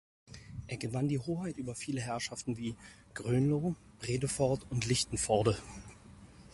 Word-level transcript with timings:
Er 0.65 0.77
gewann 0.77 1.07
die 1.09 1.19
Hoheit 1.19 1.57
über 1.57 1.75
viele 1.75 2.01
Herrschaften 2.01 2.57
wie 2.57 2.73
Groenlo, 3.13 3.75
Bredevoort 3.99 4.65
und 4.71 4.87
Lichtenvoorde. 4.87 5.59